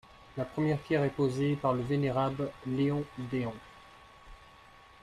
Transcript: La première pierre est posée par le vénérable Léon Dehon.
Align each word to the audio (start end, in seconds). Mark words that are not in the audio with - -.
La 0.35 0.45
première 0.45 0.79
pierre 0.79 1.03
est 1.03 1.11
posée 1.11 1.55
par 1.55 1.73
le 1.73 1.83
vénérable 1.83 2.49
Léon 2.65 3.05
Dehon. 3.31 3.53